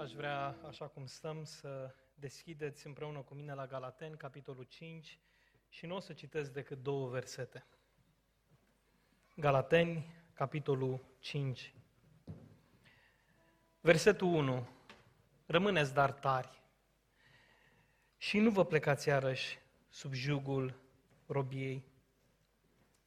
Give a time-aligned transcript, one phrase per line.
[0.00, 5.18] Aș vrea, așa cum stăm, să deschideți împreună cu mine la Galaten, capitolul 5,
[5.68, 7.66] și nu o să citesc decât două versete.
[9.36, 11.74] Galateni, capitolul 5.
[13.80, 14.68] Versetul 1.
[15.46, 16.62] Rămâneți dar tari
[18.16, 19.58] și nu vă plecați iarăși
[19.88, 20.74] sub jugul
[21.26, 21.84] robiei.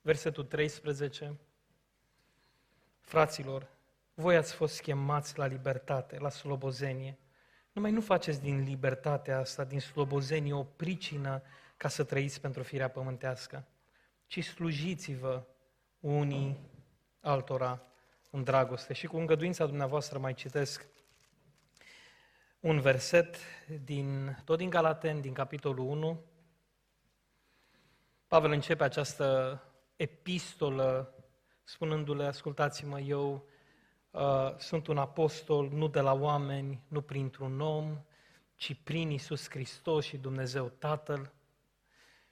[0.01, 1.39] Versetul 13.
[2.99, 3.72] Fraților,
[4.14, 7.18] voi ați fost chemați la libertate, la slobozenie.
[7.71, 11.41] Numai nu faceți din libertatea asta, din slobozenie, o pricină
[11.77, 13.68] ca să trăiți pentru firea pământească,
[14.26, 15.45] ci slujiți-vă
[15.99, 16.70] unii
[17.20, 17.81] altora
[18.31, 18.94] în dragoste.
[18.94, 20.85] Și cu îngăduința dumneavoastră mai citesc
[22.59, 23.38] un verset
[23.84, 26.21] din, tot din Galaten, din capitolul 1.
[28.27, 29.62] Pavel începe această
[29.95, 31.13] epistolă
[31.63, 33.48] spunându-le, ascultați-mă, eu
[34.13, 37.98] uh, sunt un apostol nu de la oameni, nu printr-un om,
[38.55, 41.32] ci prin Isus Hristos și Dumnezeu Tatăl.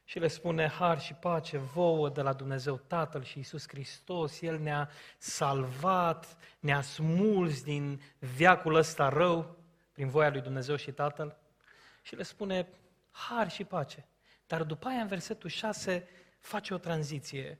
[0.03, 4.41] Și le spune har și pace vouă de la Dumnezeu Tatăl și Isus Hristos.
[4.41, 9.57] El ne-a salvat, ne-a smuls din viacul ăsta rău
[9.91, 11.37] prin voia lui Dumnezeu și Tatăl.
[12.01, 12.67] Și le spune
[13.11, 14.05] har și pace.
[14.47, 16.07] Dar după aia, în versetul 6,
[16.39, 17.59] face o tranziție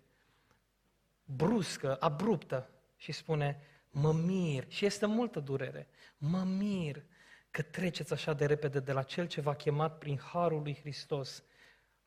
[1.25, 7.03] bruscă, abruptă și spune, mă mir, și este multă durere, mă mir
[7.51, 11.43] că treceți așa de repede de la cel ce v-a chemat prin Harul lui Hristos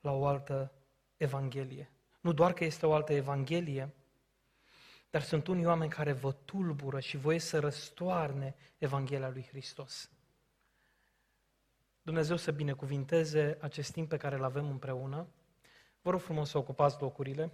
[0.01, 0.73] la o altă
[1.17, 1.91] Evanghelie.
[2.21, 3.95] Nu doar că este o altă Evanghelie,
[5.11, 10.11] dar sunt unii oameni care vă tulbură și voie să răstoarne Evanghelia lui Hristos.
[12.03, 15.27] Dumnezeu să binecuvinteze acest timp pe care îl avem împreună.
[16.03, 17.51] Vă rog frumos să ocupați locurile.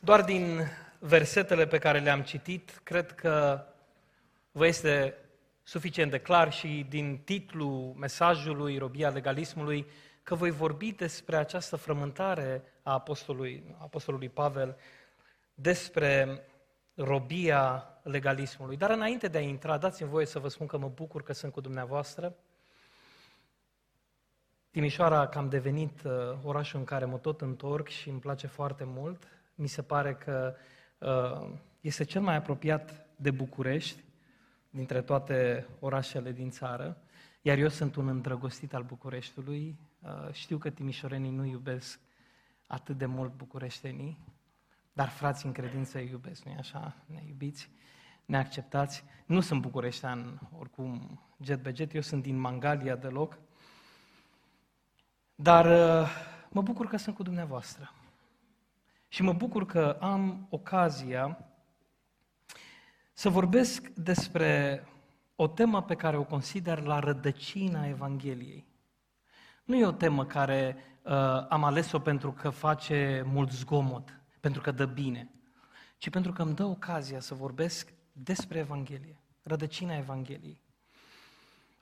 [0.00, 0.60] Doar din
[1.06, 3.64] versetele pe care le-am citit, cred că
[4.52, 5.14] vă este
[5.62, 9.86] suficient de clar și din titlul mesajului Robia legalismului
[10.22, 14.76] că voi vorbi despre această frământare a apostolului, apostolului Pavel,
[15.54, 16.42] despre
[16.94, 18.76] robia legalismului.
[18.76, 21.52] Dar înainte de a intra, dați-mi voie să vă spun că mă bucur că sunt
[21.52, 22.34] cu dumneavoastră.
[24.70, 26.12] Timișoara a cam devenit uh,
[26.42, 30.54] orașul în care mă tot întorc și îmi place foarte mult mi se pare că
[30.56, 30.62] uh,
[31.80, 34.02] este cel mai apropiat de București
[34.70, 36.96] dintre toate orașele din țară,
[37.42, 39.78] iar eu sunt un îndrăgostit al Bucureștiului.
[40.00, 42.00] Uh, știu că timișorenii nu iubesc
[42.66, 44.18] atât de mult bucureștenii,
[44.92, 46.96] dar frații în credință îi iubesc, nu așa?
[47.06, 47.70] Ne iubiți,
[48.24, 49.04] ne acceptați.
[49.26, 53.38] Nu sunt bucureștean, oricum, jet be jet, eu sunt din Mangalia deloc,
[55.34, 56.08] dar uh,
[56.50, 57.92] mă bucur că sunt cu dumneavoastră.
[59.14, 61.38] Și mă bucur că am ocazia
[63.12, 64.84] să vorbesc despre
[65.36, 68.66] o temă pe care o consider la rădăcina Evangheliei.
[69.64, 71.12] Nu e o temă care uh,
[71.48, 75.30] am ales-o pentru că face mult zgomot, pentru că dă bine,
[75.98, 80.63] ci pentru că îmi dă ocazia să vorbesc despre Evanghelie, rădăcina Evangheliei.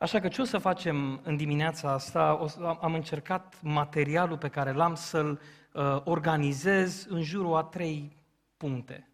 [0.02, 2.38] Așa că ce o să facem în dimineața asta?
[2.40, 5.40] O, am încercat materialul pe care l-am să-l
[5.72, 8.16] uh, organizez în jurul a trei
[8.56, 9.08] puncte.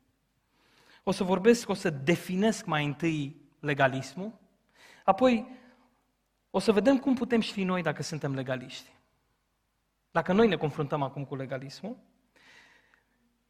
[1.03, 4.33] O să vorbesc, o să definesc mai întâi legalismul,
[5.05, 5.47] apoi
[6.51, 8.91] o să vedem cum putem ști noi dacă suntem legaliști.
[10.11, 11.97] Dacă noi ne confruntăm acum cu legalismul,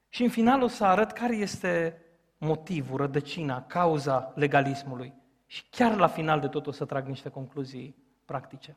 [0.09, 2.03] și în final o să arăt care este
[2.39, 5.18] motivul, rădăcina, cauza legalismului.
[5.51, 8.77] Și chiar la final de tot o să trag niște concluzii practice.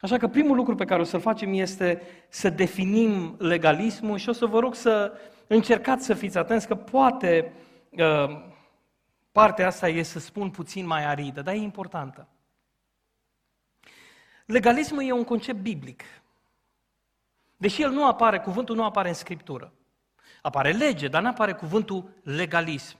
[0.00, 4.32] Așa că primul lucru pe care o să-l facem este să definim legalismul și o
[4.32, 5.12] să vă rog să
[5.46, 7.52] încercați să fiți atenți că poate
[7.90, 8.44] uh,
[9.32, 12.28] partea asta e să spun puțin mai aridă, dar e importantă.
[14.46, 16.02] Legalismul e un concept biblic.
[17.56, 19.72] Deși el nu apare, cuvântul nu apare în Scriptură.
[20.42, 22.96] Apare lege, dar nu apare cuvântul legalism.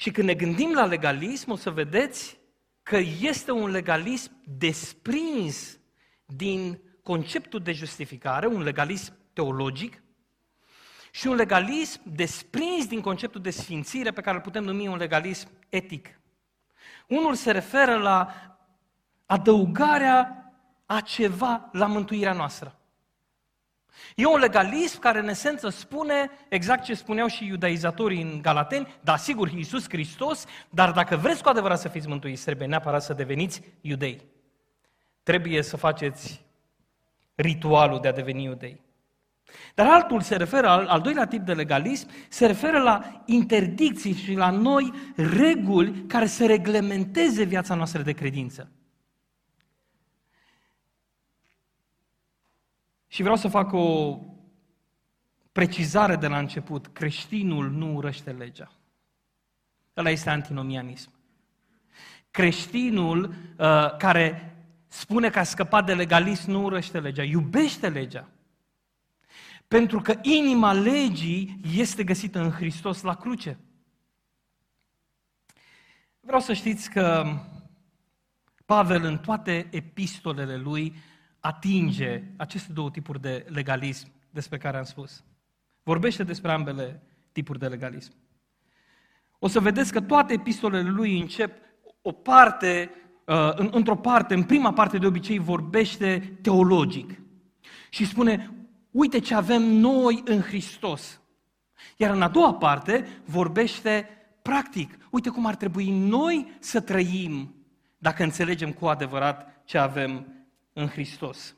[0.00, 2.40] Și când ne gândim la legalism, o să vedeți
[2.82, 5.78] că este un legalism desprins
[6.26, 10.02] din conceptul de justificare, un legalism teologic,
[11.10, 15.48] și un legalism desprins din conceptul de sfințire pe care îl putem numi un legalism
[15.68, 16.20] etic.
[17.08, 18.28] Unul se referă la
[19.26, 20.52] adăugarea
[20.86, 22.79] a ceva la mântuirea noastră.
[24.16, 29.16] E un legalism care în esență spune exact ce spuneau și iudaizatorii în Galateni, da,
[29.16, 33.62] sigur, Iisus Hristos, dar dacă vreți cu adevărat să fiți mântuiți, trebuie neapărat să deveniți
[33.80, 34.20] iudei.
[35.22, 36.44] Trebuie să faceți
[37.34, 38.80] ritualul de a deveni iudei.
[39.74, 44.34] Dar altul se referă, al, al doilea tip de legalism, se referă la interdicții și
[44.34, 48.70] la noi reguli care să reglementeze viața noastră de credință.
[53.12, 54.18] Și vreau să fac o
[55.52, 56.86] precizare de la început.
[56.86, 58.72] Creștinul nu urăște legea.
[59.96, 61.10] Ăla este antinomianism.
[62.30, 64.56] Creștinul uh, care
[64.88, 68.28] spune că a scăpat de legalism nu urăște legea, iubește legea.
[69.68, 73.58] Pentru că inima legii este găsită în Hristos la cruce.
[76.20, 77.36] Vreau să știți că
[78.64, 80.94] Pavel în toate epistolele lui
[81.40, 85.24] atinge aceste două tipuri de legalism despre care am spus.
[85.82, 87.02] Vorbește despre ambele
[87.32, 88.12] tipuri de legalism.
[89.38, 91.58] O să vedeți că toate epistolele lui încep
[92.02, 92.90] o parte,
[93.26, 97.20] uh, într-o parte, în prima parte de obicei vorbește teologic
[97.90, 98.50] și spune,
[98.90, 101.20] uite ce avem noi în Hristos.
[101.96, 104.08] Iar în a doua parte vorbește
[104.42, 107.54] practic, uite cum ar trebui noi să trăim
[107.98, 110.26] dacă înțelegem cu adevărat ce avem
[110.80, 111.56] în Hristos.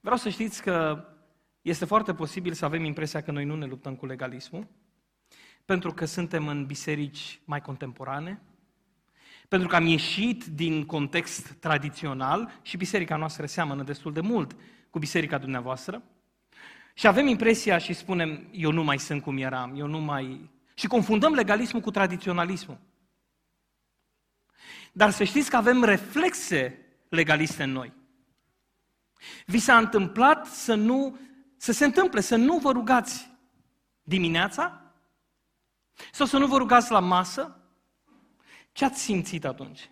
[0.00, 1.04] Vreau să știți că
[1.62, 4.66] este foarte posibil să avem impresia că noi nu ne luptăm cu legalismul,
[5.64, 8.42] pentru că suntem în biserici mai contemporane,
[9.48, 14.56] pentru că am ieșit din context tradițional și biserica noastră seamănă destul de mult
[14.90, 16.02] cu biserica dumneavoastră.
[16.94, 20.50] Și avem impresia și spunem, eu nu mai sunt cum eram, eu nu mai...
[20.74, 22.78] Și confundăm legalismul cu tradiționalismul.
[24.92, 27.92] Dar să știți că avem reflexe legaliste în noi.
[29.46, 31.18] Vi s-a întâmplat să nu,
[31.56, 33.30] să se întâmple, să nu vă rugați
[34.02, 34.92] dimineața?
[36.12, 37.56] Sau să nu vă rugați la masă?
[38.72, 39.90] Ce ați simțit atunci?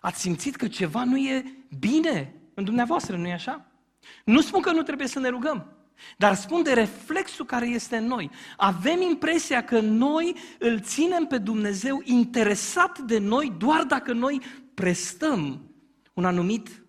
[0.00, 3.66] Ați simțit că ceva nu e bine în dumneavoastră, nu e așa?
[4.24, 5.75] Nu spun că nu trebuie să ne rugăm,
[6.16, 8.30] dar spun de reflexul care este în noi.
[8.56, 14.40] Avem impresia că noi îl ținem pe Dumnezeu interesat de noi doar dacă noi
[14.74, 15.70] prestăm
[16.14, 16.84] un anumit,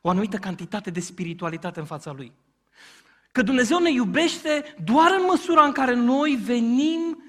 [0.00, 2.32] o anumită cantitate de spiritualitate în fața Lui.
[3.32, 7.22] Că Dumnezeu ne iubește doar în măsura în care noi venim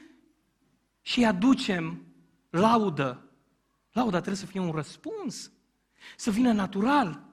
[1.02, 2.06] și aducem
[2.50, 3.32] laudă.
[3.92, 5.52] Lauda trebuie să fie un răspuns,
[6.16, 7.27] să vină natural.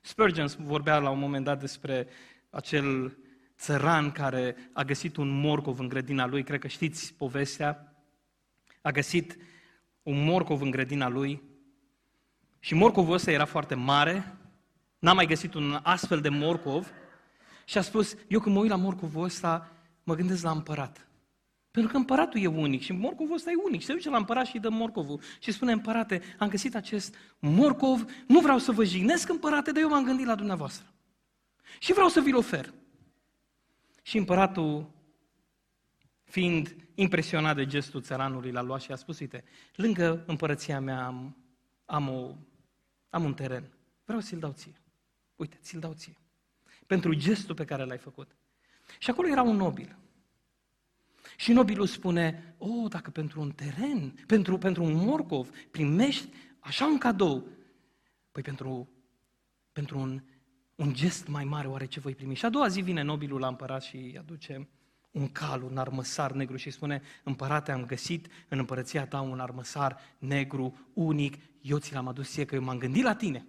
[0.00, 2.08] Spurgeon vorbea la un moment dat despre
[2.50, 3.18] acel
[3.58, 7.94] țăran care a găsit un morcov în grădina lui, cred că știți povestea,
[8.82, 9.36] a găsit
[10.02, 11.42] un morcov în grădina lui
[12.58, 14.36] și morcovul ăsta era foarte mare,
[14.98, 16.92] n-a mai găsit un astfel de morcov.
[17.64, 19.72] Și a spus, eu când mă uit la morcovul ăsta,
[20.02, 21.06] mă gândesc la împărat.
[21.70, 23.82] Pentru că împăratul e unic și morcovul ăsta e unic.
[23.82, 28.04] Se duce la împărat și îi dă morcovul și spune, împărate, am găsit acest morcov,
[28.26, 30.86] nu vreau să vă jignesc, împărate, dar eu m-am gândit la dumneavoastră.
[31.78, 32.72] Și vreau să vi-l ofer.
[34.02, 34.90] Și împăratul,
[36.24, 39.44] fiind impresionat de gestul țăranului, l-a luat și a spus, uite,
[39.74, 41.36] lângă împărăția mea am,
[41.84, 42.34] am, o,
[43.10, 43.64] am un teren,
[44.04, 44.80] vreau să-l dau ție.
[45.36, 46.16] Uite, ți-l dau ție.
[46.86, 48.36] Pentru gestul pe care l-ai făcut.
[48.98, 49.98] Și acolo era un nobil.
[51.40, 56.28] Și nobilul spune, oh, dacă pentru un teren, pentru, pentru un morcov, primești
[56.58, 57.46] așa un cadou,
[58.32, 58.88] păi pentru,
[59.72, 60.22] pentru un,
[60.74, 62.34] un gest mai mare, oare ce voi primi?
[62.34, 64.68] Și a doua zi vine nobilul la împărat și îi aduce
[65.10, 69.98] un cal, un armăsar negru și spune, împărate, am găsit în împărăția ta un armăsar
[70.18, 73.46] negru, unic, eu ți l-am adus ție, că eu m-am gândit la tine.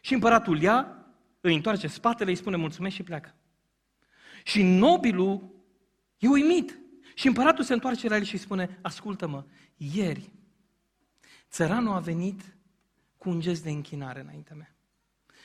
[0.00, 1.06] Și împăratul ia,
[1.40, 3.34] îi întoarce spatele, îi spune mulțumesc și pleacă.
[4.44, 5.50] Și nobilul
[6.18, 6.80] e uimit.
[7.14, 9.44] Și împăratul se întoarce la el și spune, ascultă-mă,
[9.76, 10.30] ieri
[11.50, 12.40] țăranul a venit
[13.18, 14.74] cu un gest de închinare înaintea mea.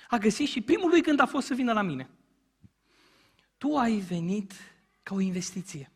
[0.09, 2.09] A găsit și primul lui când a fost să vină la mine.
[3.57, 4.53] Tu ai venit
[5.03, 5.91] ca o investiție.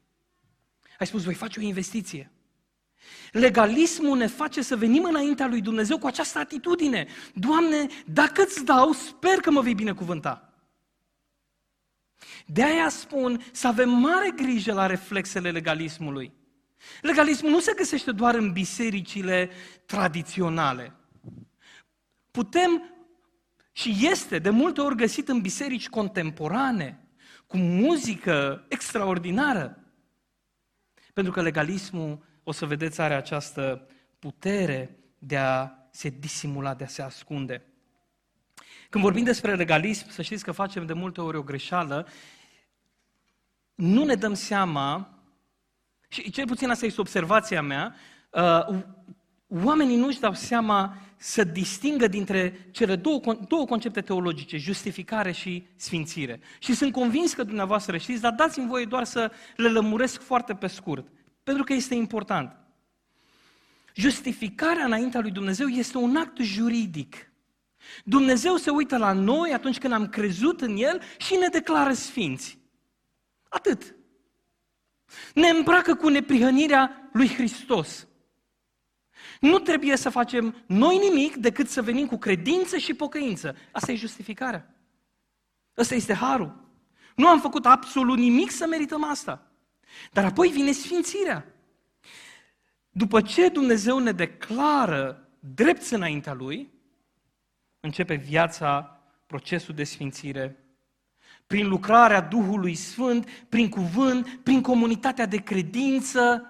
[1.00, 2.32] Ai spus, voi face o investiție.
[3.32, 7.08] Legalismul ne face să venim înaintea lui Dumnezeu cu această atitudine.
[7.34, 10.50] Doamne, dacă îți dau, sper că mă vei binecuvânta.
[12.46, 16.34] De aia spun să avem mare grijă la reflexele legalismului.
[17.01, 19.50] Legalismul nu se găsește doar în bisericile
[19.86, 20.96] tradiționale.
[22.32, 22.84] Putem
[23.72, 27.06] și este de multe ori găsit în biserici contemporane,
[27.48, 29.94] cu muzică extraordinară.
[31.13, 33.88] Pentru că legalismul, o să vedeți, are această
[34.20, 37.71] putere de a se disimula, de a se ascunde.
[38.90, 42.08] Când vorbim despre legalism, să știți că facem de multe ori o greșeală,
[43.75, 45.10] nu ne dăm seama,
[46.08, 47.96] și cel puțin asta este observația mea,
[48.32, 48.80] uh,
[49.48, 55.68] oamenii nu își dau seama să distingă dintre cele două, două concepte teologice, justificare și
[55.75, 56.40] sfințire.
[56.60, 60.68] Și sunt convins că dumneavoastră știți, dar dați-mi voie doar să le lămuresc foarte pe
[60.68, 61.08] scurt,
[61.44, 62.56] pentru că este important.
[63.96, 67.30] Justificarea înaintea lui Dumnezeu este un act juridic.
[68.03, 72.59] Dumnezeu se uită la noi atunci când am crezut în El și ne declară sfinți.
[73.50, 73.95] Atât.
[75.33, 78.07] Ne îmbracă cu neprihănirea lui Hristos.
[79.39, 83.55] Nu trebuie să facem noi nimic decât să venim cu credință și pocăință.
[83.71, 84.75] Asta e justificarea.
[85.75, 86.69] Asta este harul.
[87.15, 89.51] Nu am făcut absolut nimic să merităm asta.
[90.11, 91.45] Dar apoi vine sfințirea.
[92.89, 96.73] După ce Dumnezeu ne declară drept înaintea Lui,
[97.81, 100.55] începe viața, procesul de sfințire,
[101.47, 106.45] prin lucrarea Duhului Sfânt, prin cuvânt, prin comunitatea de credință,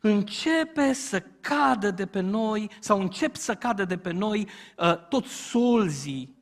[0.00, 5.24] începe să cadă de pe noi, sau încep să cadă de pe noi uh, tot
[5.24, 6.36] solzii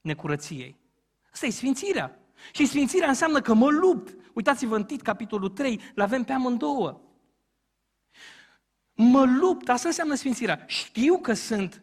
[0.00, 0.76] necurăției.
[1.32, 2.18] Asta e sfințirea.
[2.52, 4.16] Și sfințirea înseamnă că mă lupt.
[4.34, 7.00] Uitați-vă în Tit, capitolul 3, l avem pe amândouă.
[8.94, 10.64] Mă lupt, asta înseamnă sfințirea.
[10.66, 11.82] Știu că sunt,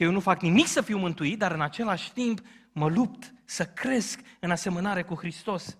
[0.00, 2.40] că eu nu fac nimic să fiu mântuit, dar în același timp
[2.72, 5.78] mă lupt să cresc în asemănare cu Hristos.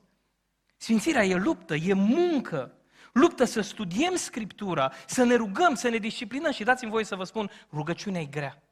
[0.76, 2.74] Sfințirea e luptă, e muncă,
[3.12, 7.24] luptă să studiem Scriptura, să ne rugăm, să ne disciplinăm și dați-mi voie să vă
[7.24, 8.62] spun, rugăciunea e grea.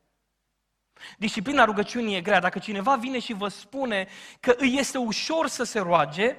[1.19, 2.41] Disciplina rugăciunii e grea.
[2.41, 4.09] Dacă cineva vine și vă spune
[4.41, 6.37] că îi este ușor să se roage,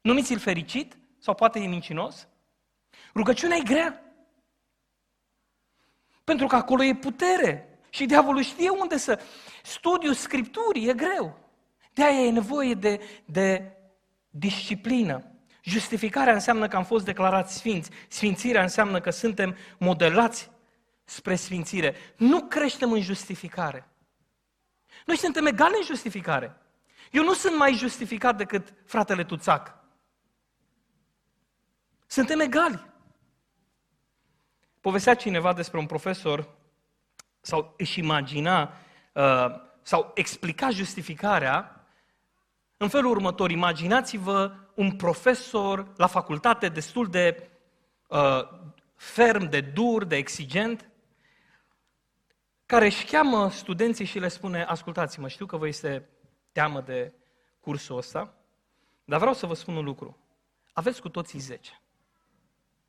[0.00, 2.28] numiți-l fericit sau poate e mincinos,
[3.14, 4.02] rugăciunea e grea.
[6.24, 9.20] Pentru că acolo e putere și diavolul știe unde să...
[9.62, 11.38] Studiul Scripturii e greu.
[11.92, 13.76] De aia e nevoie de, de
[14.30, 15.24] disciplină.
[15.62, 17.90] Justificarea înseamnă că am fost declarați sfinți.
[18.08, 20.50] Sfințirea înseamnă că suntem modelați
[21.04, 21.94] spre sfințire.
[22.16, 23.88] Nu creștem în justificare.
[25.06, 26.56] Noi suntem egali în justificare.
[27.10, 29.74] Eu nu sunt mai justificat decât fratele Tuțac.
[32.06, 32.90] Suntem egali.
[34.80, 36.60] Povestea cineva despre un profesor
[37.42, 38.72] sau își imagina
[39.12, 39.46] uh,
[39.82, 41.86] sau explica justificarea
[42.76, 43.50] în felul următor.
[43.50, 47.50] Imaginați-vă un profesor la facultate destul de
[48.08, 48.48] uh,
[48.94, 50.90] ferm, de dur, de exigent,
[52.66, 56.08] care își cheamă studenții și le spune, ascultați-mă, știu că vă este
[56.52, 57.12] teamă de
[57.60, 58.34] cursul ăsta,
[59.04, 60.16] dar vreau să vă spun un lucru.
[60.72, 61.80] Aveți cu toții 10.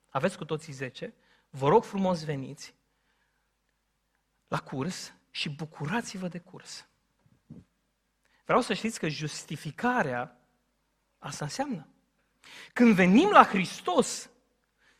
[0.10, 1.14] Aveți cu toții 10.
[1.50, 2.74] Vă rog frumos veniți
[4.54, 6.88] la curs și bucurați-vă de curs.
[8.46, 10.40] Vreau să știți că justificarea
[11.18, 11.88] asta înseamnă.
[12.74, 14.30] Când venim la Hristos,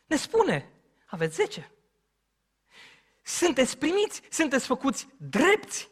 [0.06, 0.72] ne spune,
[1.06, 1.72] aveți 10.
[3.22, 5.90] Sunteți primiți, sunteți făcuți drepți.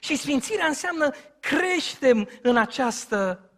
[0.00, 1.10] Și sfințirea înseamnă
[1.40, 3.50] creștem în această...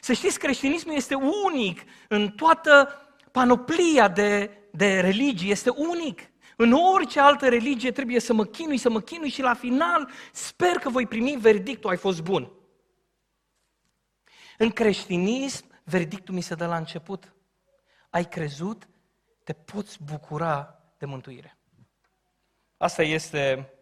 [0.00, 3.00] Să știți, creștinismul este unic în toată
[3.32, 6.30] panoplia de, de religii, este unic.
[6.56, 10.76] În orice altă religie trebuie să mă chinui, să mă chinui și la final sper
[10.76, 12.52] că voi primi verdictul, ai fost bun.
[14.58, 17.34] În creștinism, verdictul mi se dă la început.
[18.10, 18.88] Ai crezut,
[19.44, 21.58] te poți bucura de mântuire.
[22.76, 23.72] Asta este,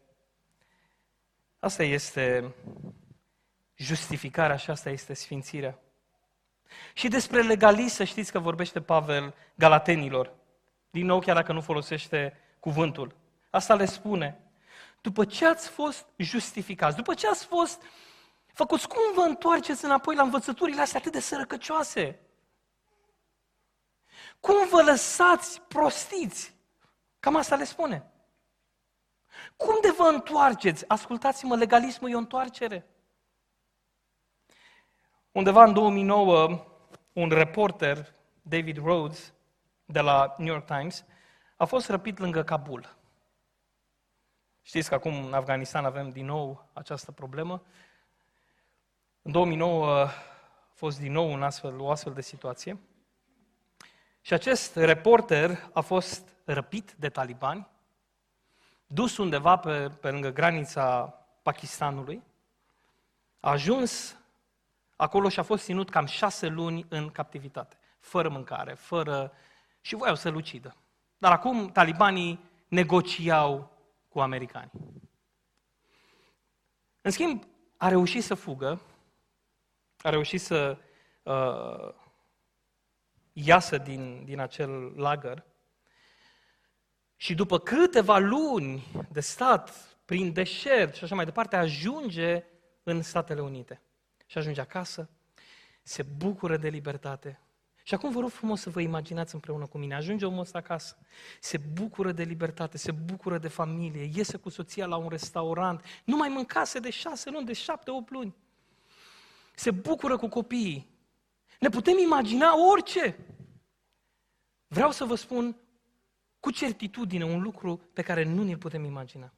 [1.58, 2.54] asta este
[3.74, 5.78] justificarea și asta este sfințirea.
[6.92, 10.32] Și despre legalism, să știți că vorbește Pavel Galatenilor.
[10.90, 13.14] Din nou, chiar dacă nu folosește cuvântul.
[13.50, 14.40] Asta le spune.
[15.00, 17.82] După ce ați fost justificați, după ce ați fost
[18.46, 22.20] făcuți, cum vă întoarceți înapoi la învățăturile astea atât de sărăcăcioase?
[24.40, 26.54] Cum vă lăsați prostiți?
[27.20, 28.12] Cam asta le spune.
[29.56, 30.88] Cum de vă întoarceți?
[30.88, 32.86] Ascultați-mă, legalismul e o întoarcere.
[35.32, 36.64] Undeva în 2009,
[37.12, 39.32] un reporter, David Rhodes,
[39.84, 41.04] de la New York Times,
[41.56, 42.96] a fost răpit lângă Kabul.
[44.62, 47.62] Știți că acum în Afganistan avem din nou această problemă.
[49.22, 50.10] În 2009 a
[50.74, 52.78] fost din nou un astfel, o astfel de situație.
[54.20, 57.68] Și acest reporter a fost răpit de talibani,
[58.86, 62.22] dus undeva pe, pe lângă granița Pakistanului,
[63.40, 64.16] a ajuns
[64.96, 69.32] acolo și a fost ținut cam șase luni în captivitate, fără mâncare, fără...
[69.80, 70.76] și voiau să-l ucidă.
[71.24, 73.70] Dar acum talibanii negociau
[74.08, 74.70] cu americanii.
[77.00, 77.44] În schimb,
[77.76, 78.80] a reușit să fugă,
[80.02, 80.78] a reușit să
[81.22, 81.94] uh,
[83.32, 85.44] iasă din, din acel lagăr
[87.16, 89.70] Și după câteva luni de stat
[90.04, 92.44] prin deșert și așa mai departe, ajunge
[92.82, 93.82] în Statele Unite.
[94.26, 95.10] Și ajunge acasă,
[95.82, 97.43] se bucură de libertate.
[97.86, 99.94] Și acum vă rog frumos să vă imaginați împreună cu mine.
[99.94, 100.96] Ajunge omul ăsta acasă,
[101.40, 106.16] se bucură de libertate, se bucură de familie, iese cu soția la un restaurant, nu
[106.16, 108.34] mai mâncase de șase luni, de șapte, opt luni.
[109.54, 110.90] Se bucură cu copiii.
[111.60, 113.18] Ne putem imagina orice.
[114.66, 115.56] Vreau să vă spun
[116.40, 119.32] cu certitudine un lucru pe care nu ne-l putem imagina.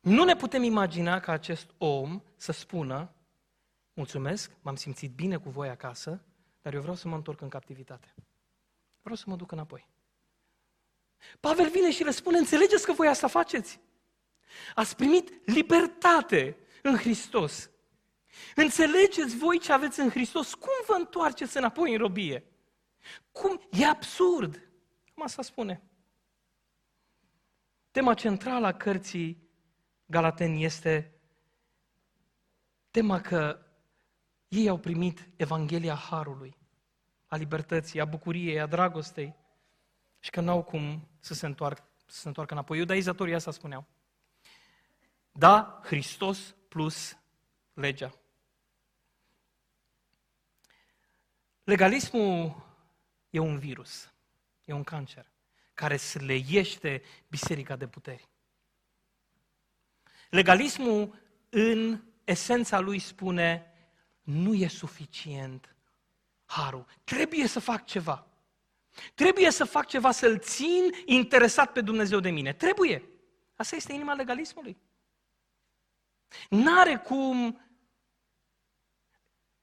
[0.00, 3.14] Nu ne putem imagina ca acest om să spună,
[3.92, 6.22] mulțumesc, m-am simțit bine cu voi acasă,
[6.68, 8.14] dar eu vreau să mă întorc în captivitate.
[9.00, 9.88] Vreau să mă duc înapoi.
[11.40, 13.80] Pavel vine și răspunde, înțelegeți că voi asta faceți?
[14.74, 17.70] Ați primit libertate în Hristos.
[18.54, 20.54] Înțelegeți voi ce aveți în Hristos?
[20.54, 22.44] Cum vă întoarceți înapoi în robie?
[23.32, 23.68] Cum?
[23.70, 24.68] E absurd.
[25.14, 25.82] Cum asta spune?
[27.90, 29.48] Tema centrală a cărții
[30.06, 31.20] Galateni este
[32.90, 33.62] tema că
[34.48, 36.57] ei au primit Evanghelia Harului,
[37.28, 39.34] a libertății, a bucuriei, a dragostei
[40.18, 42.78] și că n-au cum să se întoarcă, să se întoarcă înapoi.
[42.78, 43.86] Iudaizatorii asta spuneau.
[45.32, 47.16] Da, Hristos plus
[47.72, 48.14] legea.
[51.64, 52.66] Legalismul
[53.30, 54.12] e un virus,
[54.64, 55.26] e un cancer
[55.74, 58.28] care slăiește biserica de puteri.
[60.30, 61.18] Legalismul,
[61.48, 63.72] în esența lui, spune
[64.22, 65.76] nu e suficient
[66.48, 66.86] harul.
[67.04, 68.26] Trebuie să fac ceva.
[69.14, 72.52] Trebuie să fac ceva să-l țin interesat pe Dumnezeu de mine.
[72.52, 73.02] Trebuie.
[73.56, 74.78] Asta este inima legalismului.
[76.50, 77.60] N-are cum.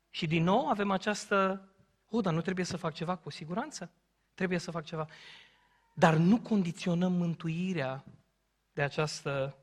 [0.10, 1.70] Și din nou avem această,
[2.10, 3.92] o, dar nu trebuie să fac ceva, cu siguranță.
[4.34, 5.08] Trebuie să fac ceva.
[5.94, 8.04] Dar nu condiționăm mântuirea
[8.74, 9.58] de această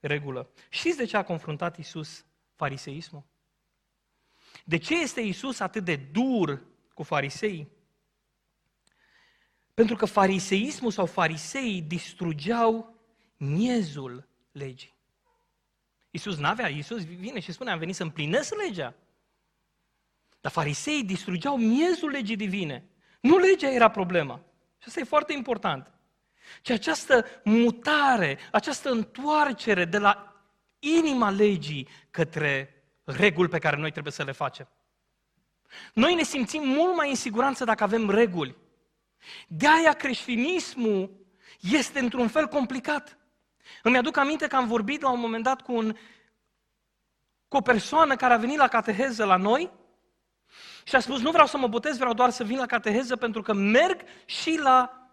[0.00, 0.50] regulă.
[0.68, 2.24] Știți de ce a confruntat Isus
[2.54, 3.22] fariseismul?
[4.68, 6.62] De ce este Isus atât de dur
[6.94, 7.68] cu fariseii?
[9.74, 12.94] Pentru că fariseismul sau fariseii distrugeau
[13.36, 14.94] miezul legii.
[16.10, 18.94] Isus n-avea, Isus vine și spune, am venit să împlinesc legea.
[20.40, 22.84] Dar fariseii distrugeau miezul legii divine.
[23.20, 24.40] Nu legea era problema.
[24.78, 25.92] Și asta e foarte important.
[26.62, 30.42] Și această mutare, această întoarcere de la
[30.78, 32.75] inima legii către
[33.06, 34.68] reguli pe care noi trebuie să le facem.
[35.92, 38.56] Noi ne simțim mult mai în siguranță dacă avem reguli.
[39.48, 41.26] De-aia creștinismul
[41.60, 43.18] este într-un fel complicat.
[43.82, 45.96] Îmi aduc aminte că am vorbit la un moment dat cu, un,
[47.48, 49.70] cu o persoană care a venit la cateheză la noi
[50.84, 53.42] și a spus, nu vreau să mă botez, vreau doar să vin la cateheză pentru
[53.42, 55.08] că merg și la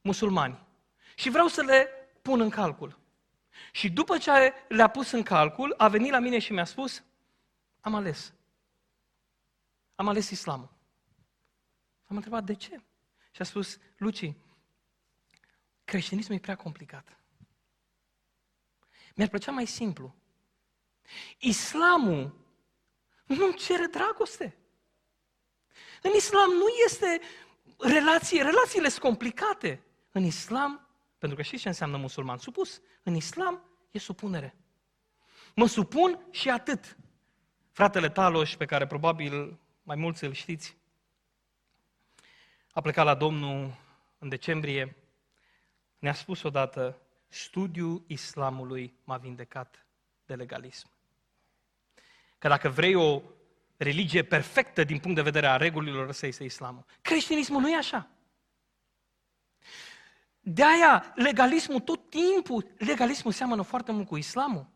[0.00, 0.66] musulmani.
[1.14, 1.88] Și vreau să le
[2.22, 2.98] pun în calcul.
[3.72, 7.02] Și după ce le-a pus în calcul, a venit la mine și mi-a spus,
[7.80, 8.32] am ales.
[9.94, 10.76] Am ales islamul.
[12.06, 12.82] Am întrebat, de ce?
[13.30, 14.32] Și a spus, Luci,
[15.84, 17.18] creștinismul e prea complicat.
[19.14, 20.14] Mi-ar plăcea mai simplu.
[21.38, 22.46] Islamul
[23.24, 24.56] nu cere dragoste.
[26.02, 27.20] În islam nu este
[27.78, 29.82] relație, relațiile sunt complicate.
[30.12, 30.87] În islam
[31.18, 32.80] pentru că știți ce înseamnă musulman supus?
[33.02, 34.54] În islam e supunere.
[35.54, 36.96] Mă supun și atât.
[37.72, 40.76] Fratele Taloș, pe care probabil mai mulți îl știți,
[42.72, 43.76] a plecat la Domnul
[44.18, 44.96] în decembrie,
[45.98, 49.86] ne-a spus odată, studiul islamului m-a vindecat
[50.26, 50.88] de legalism.
[52.38, 53.22] Că dacă vrei o
[53.76, 56.84] religie perfectă din punct de vedere a regulilor, să este islamul.
[57.00, 58.10] Creștinismul nu e așa.
[60.50, 64.66] De aia, legalismul tot timpul, legalismul seamănă foarte mult cu islamul.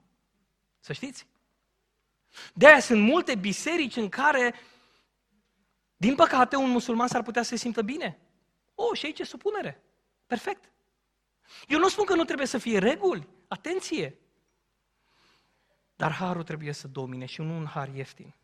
[0.81, 1.27] Să știți?
[2.55, 4.55] De aia sunt multe biserici în care,
[5.97, 8.21] din păcate, un musulman s-ar putea să se simtă bine.
[8.75, 9.83] O, oh, și aici e supunere.
[10.27, 10.73] Perfect.
[11.69, 13.29] Eu nu spun că nu trebuie să fie reguli.
[13.49, 14.19] Atenție!
[15.97, 18.35] Dar harul trebuie să domine și nu un har ieftin.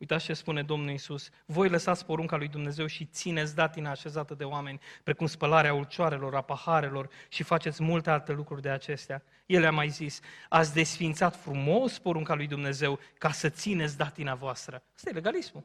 [0.00, 1.30] Uitați ce spune Domnul Isus.
[1.46, 6.40] Voi lăsați porunca lui Dumnezeu și țineți datina așezată de oameni, precum spălarea ulcioarelor, a
[6.40, 9.22] paharelor și faceți multe alte lucruri de acestea.
[9.46, 14.82] El a mai zis, ați desfințat frumos porunca lui Dumnezeu ca să țineți datina voastră.
[14.94, 15.64] Asta e legalismul.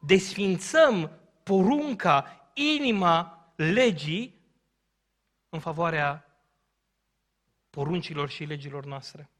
[0.00, 1.10] Desfințăm
[1.42, 4.34] porunca, inima legii
[5.48, 6.40] în favoarea
[7.70, 9.30] poruncilor și legilor noastre.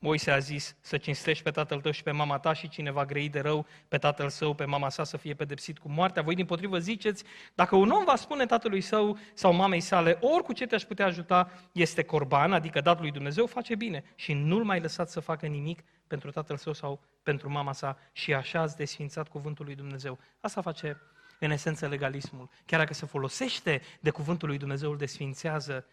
[0.00, 3.04] Moise a zis să cinstești pe tatăl tău și pe mama ta și cine va
[3.04, 6.22] grei de rău pe tatăl său, pe mama sa să fie pedepsit cu moartea.
[6.22, 10.44] Voi din potrivă ziceți, dacă un om va spune tatălui său sau mamei sale, ori
[10.44, 14.64] cu ce te-aș putea ajuta este corban, adică dat lui Dumnezeu, face bine și nu-l
[14.64, 18.76] mai lăsați să facă nimic pentru tatăl său sau pentru mama sa și așa ați
[18.76, 20.18] desfințat cuvântul lui Dumnezeu.
[20.40, 21.00] Asta face
[21.38, 22.48] în esență legalismul.
[22.66, 25.86] Chiar dacă se folosește de cuvântul lui Dumnezeu, îl desfințează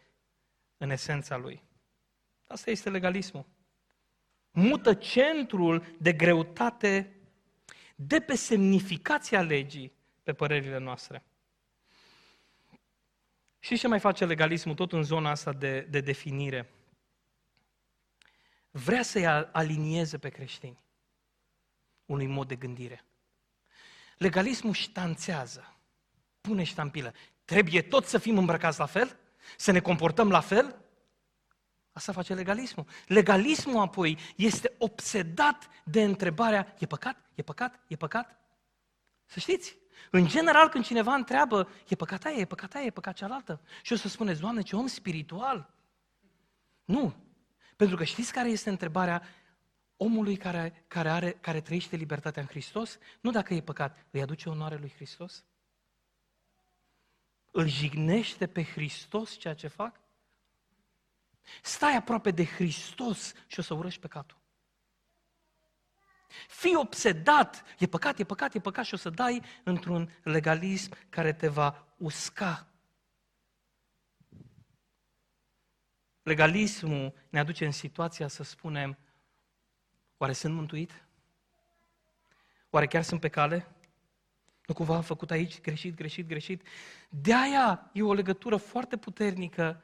[0.78, 1.64] în esența lui.
[2.48, 3.46] Asta este legalismul
[4.56, 7.16] mută centrul de greutate
[7.96, 11.24] de pe semnificația legii pe părerile noastre.
[13.60, 16.70] Și ce mai face legalismul tot în zona asta de, de definire?
[18.72, 20.84] Vrea să-i alinieze pe creștini
[22.06, 23.06] unui mod de gândire.
[24.18, 25.78] Legalismul ștanțează,
[26.42, 27.14] pune ștampilă.
[27.46, 29.18] Trebuie tot să fim îmbrăcați la fel?
[29.58, 30.85] Să ne comportăm la fel?
[31.96, 32.86] Asta face legalismul.
[33.08, 37.18] Legalismul apoi este obsedat de întrebarea, e păcat?
[37.36, 37.80] E păcat?
[37.88, 38.40] E păcat?
[39.26, 39.78] Să știți,
[40.12, 43.62] în general când cineva întreabă, e păcat aia, e păcat aia, e păcat cealaltă.
[43.82, 45.74] Și o să spuneți, Doamne, ce om spiritual.
[46.86, 47.16] Nu.
[47.76, 49.22] Pentru că știți care este întrebarea
[49.98, 52.98] omului care, care, are, care trăiește libertatea în Hristos?
[53.22, 55.46] Nu dacă e păcat, îi aduce onoare lui Hristos?
[57.52, 60.04] Îl jignește pe Hristos ceea ce fac?
[61.62, 64.38] Stai aproape de Hristos și o să urăști păcatul.
[66.48, 71.34] Fii obsedat, e păcat, e păcat, e păcat și o să dai într-un legalism care
[71.34, 72.68] te va usca.
[76.22, 78.98] Legalismul ne aduce în situația să spunem,
[80.18, 81.06] oare sunt mântuit?
[82.70, 83.68] Oare chiar sunt pe cale?
[84.66, 86.68] Nu cumva am făcut aici greșit, greșit, greșit?
[87.10, 89.84] De aia e o legătură foarte puternică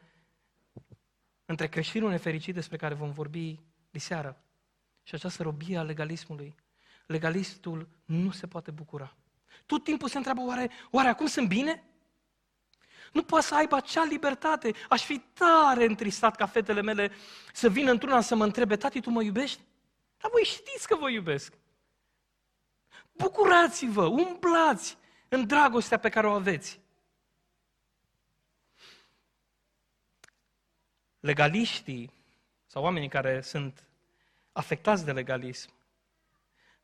[1.52, 3.60] între creștinul nefericit despre care vom vorbi
[3.90, 4.44] diseară
[5.04, 6.56] și această robie a legalismului.
[7.06, 9.16] Legalistul nu se poate bucura.
[9.66, 11.84] Tot timpul se întreabă, oare, oare acum sunt bine?
[13.12, 14.74] Nu poate să aibă acea libertate.
[14.90, 17.12] Aș fi tare întristat ca fetele mele
[17.54, 19.62] să vină într-una să mă întrebe, tati, tu mă iubești?
[20.18, 21.54] Dar voi știți că vă iubesc.
[23.12, 24.98] Bucurați-vă, umblați
[25.30, 26.81] în dragostea pe care o aveți.
[31.22, 32.12] Legaliștii
[32.66, 33.84] sau oamenii care sunt
[34.52, 35.70] afectați de legalism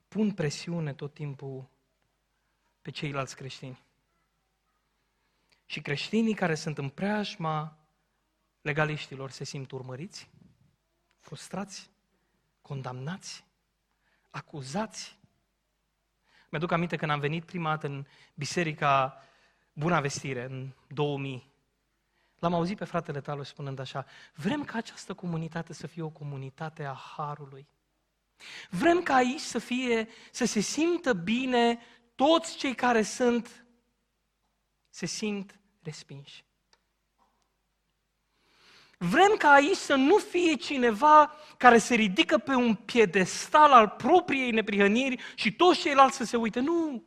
[0.08, 1.70] pun presiune tot timpul
[2.82, 3.80] pe ceilalți creștini.
[5.66, 7.78] Și creștinii care sunt în preajma
[8.62, 10.30] legaliștilor se simt urmăriți,
[11.20, 11.90] frustrați,
[12.62, 13.46] condamnați,
[14.30, 15.18] acuzați.
[16.50, 19.24] Mi-aduc aminte când am venit prima dată în biserica
[19.74, 21.52] Buna Vestire, în 2000,
[22.40, 26.84] L-am auzit pe fratele tău spunând așa, vrem ca această comunitate să fie o comunitate
[26.84, 27.68] a Harului.
[28.70, 31.80] Vrem ca aici să fie, să se simtă bine
[32.16, 33.66] toți cei care sunt,
[34.90, 36.46] se simt respinși.
[38.98, 44.52] Vrem ca aici să nu fie cineva care se ridică pe un piedestal al propriei
[44.52, 46.60] neprihăniri și toți ceilalți să se uite.
[46.60, 47.04] Nu!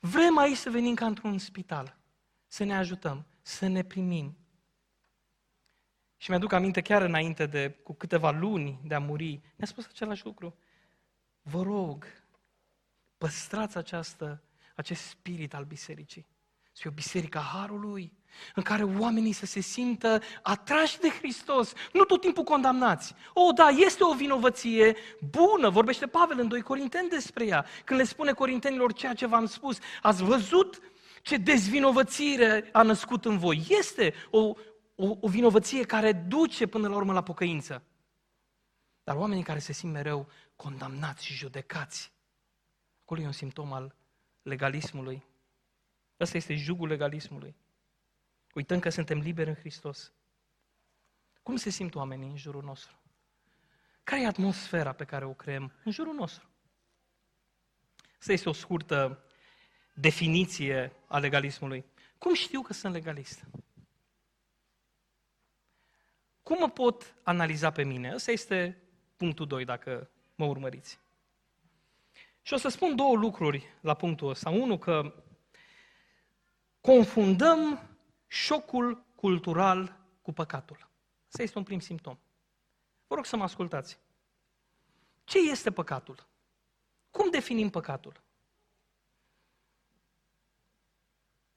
[0.00, 1.96] Vrem aici să venim ca într-un spital,
[2.46, 4.36] să ne ajutăm, să ne primim,
[6.16, 10.24] și mi-aduc aminte chiar înainte de, cu câteva luni de a muri, mi-a spus același
[10.24, 10.56] lucru.
[11.42, 12.04] Vă rog,
[13.18, 14.42] păstrați această,
[14.74, 16.26] acest spirit al bisericii.
[16.72, 18.12] Să fie o biserică a Harului,
[18.54, 23.14] în care oamenii să se simtă atrași de Hristos, nu tot timpul condamnați.
[23.34, 24.96] O, da, este o vinovăție
[25.30, 29.46] bună, vorbește Pavel în 2 Corinteni despre ea, când le spune corintenilor ceea ce v-am
[29.46, 29.78] spus.
[30.02, 30.80] Ați văzut
[31.22, 33.66] ce dezvinovățire a născut în voi.
[33.68, 34.38] Este o,
[34.94, 37.82] o, o vinovăție care duce până la urmă la pocăință.
[39.04, 42.12] Dar oamenii care se simt mereu condamnați și judecați,
[43.02, 43.94] acolo e un simptom al
[44.42, 45.24] legalismului.
[46.20, 47.56] Ăsta este jugul legalismului.
[48.54, 50.12] Uităm că suntem liberi în Hristos.
[51.42, 53.02] Cum se simt oamenii în jurul nostru?
[54.04, 56.48] Care e atmosfera pe care o creăm în jurul nostru?
[58.18, 59.24] Asta este o scurtă
[59.94, 61.84] definiție a legalismului.
[62.18, 63.44] Cum știu că sunt legalist?
[66.42, 68.14] Cum mă pot analiza pe mine?
[68.14, 68.82] Ăsta este
[69.16, 70.98] punctul 2, dacă mă urmăriți.
[72.42, 74.50] Și o să spun două lucruri la punctul ăsta.
[74.50, 75.24] Unul, că
[76.80, 77.88] confundăm
[78.26, 80.88] șocul cultural cu păcatul.
[81.28, 82.18] Asta este un prim simptom.
[83.06, 83.98] Vă rog să mă ascultați.
[85.24, 86.28] Ce este păcatul?
[87.10, 88.22] Cum definim păcatul?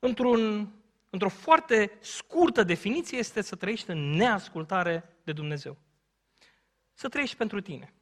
[0.06, 0.72] Într-un
[1.10, 5.78] într-o foarte scurtă definiție, este să trăiești în neascultare de Dumnezeu.
[6.94, 7.94] să trăiești pentru tine.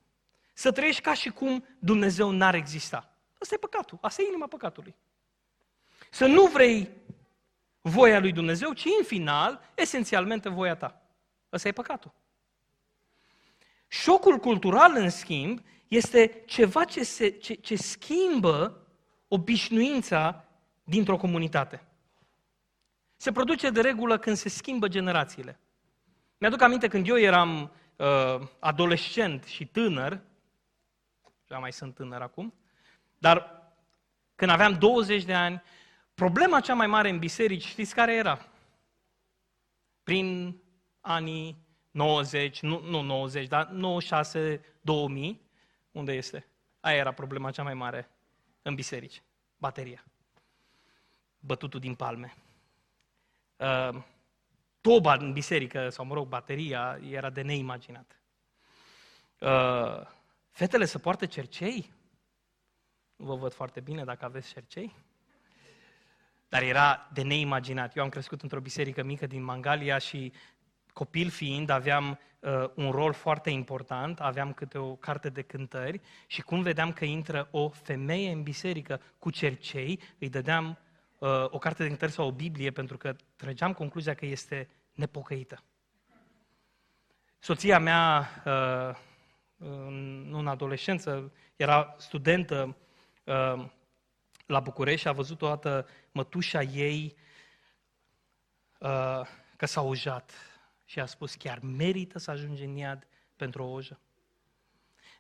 [0.53, 3.15] Să trăiești ca și cum Dumnezeu n-ar exista.
[3.39, 4.95] Asta e păcatul, asta e inima păcatului.
[6.09, 6.89] Să nu vrei
[7.81, 11.01] voia lui Dumnezeu, ci în final, esențialmente, voia ta.
[11.51, 12.13] Ăsta e păcatul.
[13.87, 18.87] Șocul cultural, în schimb, este ceva ce, se, ce, ce schimbă
[19.27, 20.45] obișnuința
[20.83, 21.85] dintr-o comunitate.
[23.21, 25.59] Se produce de regulă când se schimbă generațiile.
[26.37, 30.21] Mi-aduc aminte când eu eram uh, adolescent și tânăr,
[31.45, 32.53] și mai sunt tânăr acum,
[33.17, 33.63] dar
[34.35, 35.61] când aveam 20 de ani,
[36.13, 38.47] problema cea mai mare în biserici, știți care era?
[40.03, 40.57] Prin
[41.01, 41.57] anii
[41.91, 45.41] 90, nu, nu 90, dar 96, 2000,
[45.91, 46.47] unde este?
[46.79, 48.09] Aia era problema cea mai mare
[48.61, 49.21] în biserici,
[49.57, 50.03] bateria.
[51.39, 52.35] Bătutul din palme.
[53.61, 54.01] Uh,
[54.81, 58.21] toba în biserică, sau mă rog, bateria, era de neimaginat.
[59.39, 60.07] Uh,
[60.51, 61.93] fetele să poartă cercei?
[63.15, 64.95] Nu vă văd foarte bine dacă aveți cercei.
[66.49, 67.95] Dar era de neimaginat.
[67.95, 70.33] Eu am crescut într-o biserică mică din Mangalia și
[70.93, 76.41] copil fiind aveam uh, un rol foarte important, aveam câte o carte de cântări și
[76.41, 80.77] cum vedeam că intră o femeie în biserică cu cercei, îi dădeam
[81.21, 85.63] uh, o carte de cântări sau o Biblie pentru că trăgeam concluzia că este nepocăită.
[87.39, 88.97] Soția mea, uh,
[89.57, 92.77] în, în adolescență, era studentă
[93.23, 93.65] uh,
[94.45, 97.15] la București și a văzut o dată mătușa ei
[98.79, 99.21] uh,
[99.55, 100.31] că s-a ujat
[100.85, 103.99] și a spus chiar merită să ajungi în iad pentru o ojă.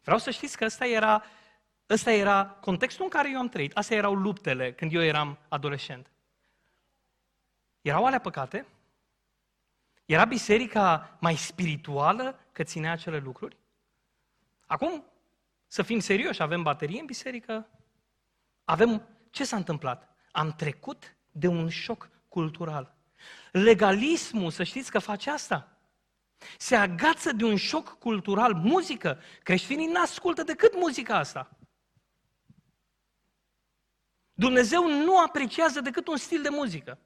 [0.03, 1.23] Vreau să știți că ăsta era,
[1.91, 3.77] ăsta era contextul în care eu am trăit.
[3.77, 6.11] Astea erau luptele când eu eram adolescent.
[7.81, 8.65] Erau alea păcate?
[10.05, 13.57] Era biserica mai spirituală că ținea acele lucruri?
[14.65, 15.05] Acum,
[15.67, 17.67] să fim serioși, avem baterie în biserică?
[18.63, 19.05] Avem...
[19.29, 20.15] Ce s-a întâmplat?
[20.31, 22.95] Am trecut de un șoc cultural.
[23.51, 25.77] Legalismul, să știți că face asta.
[26.57, 29.19] Se agață de un șoc cultural, muzică.
[29.43, 31.49] Creștinii n-ascultă decât muzica asta.
[34.41, 36.99] Dumnezeu nu apreciază decât un stil de muzică.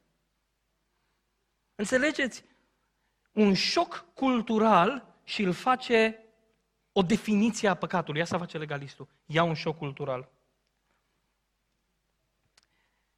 [1.75, 2.43] Înțelegeți?
[3.31, 6.23] Un șoc cultural și îl face
[6.91, 8.21] o definiție a păcatului.
[8.21, 9.07] Asta face legalistul.
[9.25, 10.31] Ia un șoc cultural.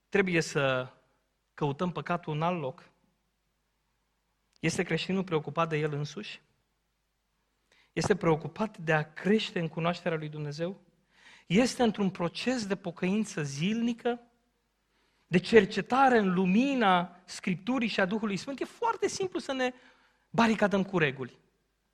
[0.10, 0.94] Trebuie să
[1.54, 2.90] căutăm păcatul în alt loc.
[4.60, 6.42] Este creștinul preocupat de el însuși?
[7.94, 10.87] Este preocupat de a crește în cunoașterea lui Dumnezeu?
[11.48, 14.22] Este într-un proces de pocăință zilnică?
[15.28, 18.60] De cercetare în lumina Scripturii și a Duhului Sfânt?
[18.60, 19.74] E foarte simplu să ne
[20.30, 21.38] baricadăm cu reguli.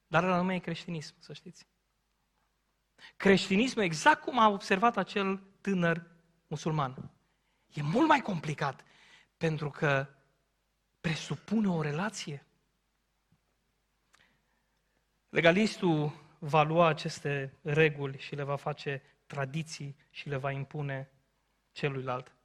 [0.08, 1.68] Dar la numai e creștinism, să știți.
[3.18, 6.12] Creștinismul, exact cum a observat acel tânăr
[6.48, 7.12] musulman,
[7.74, 8.84] e mult mai complicat,
[9.38, 10.08] pentru că
[11.02, 12.46] presupune o relație.
[15.30, 19.02] Legalistul va lua aceste reguli și le va face
[19.34, 21.10] tradiții și le va impune
[21.72, 22.36] celuilalt.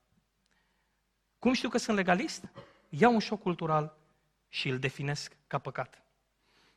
[1.39, 2.49] Cum știu că sunt legalist?
[2.89, 3.97] Iau un șoc cultural
[4.49, 6.03] și îl definesc ca păcat.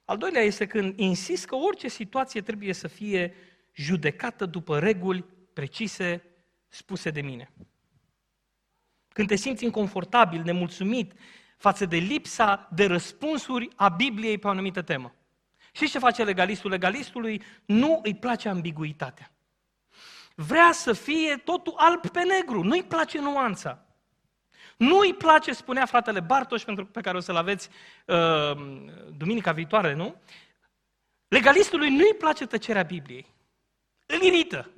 [0.05, 3.33] Al doilea este când insist că orice situație trebuie să fie
[3.73, 6.23] judecată după reguli precise
[6.67, 7.51] spuse de mine.
[9.13, 11.13] Când te simți inconfortabil, nemulțumit
[11.57, 15.15] față de lipsa de răspunsuri a Bibliei pe o anumită temă.
[15.71, 16.69] Și ce face legalistul?
[16.69, 19.31] Legalistului nu îi place ambiguitatea.
[20.47, 23.85] Vrea să fie totul alb pe negru, nu îi place nuanța.
[24.77, 27.69] Nu îi place, spunea fratele Bartoș, pentru pe care o să-l aveți
[28.05, 28.51] uh,
[29.17, 30.15] duminica viitoare, nu?
[31.27, 33.27] Legalistului nu îi place tăcerea Bibliei.
[34.05, 34.69] Îl irită.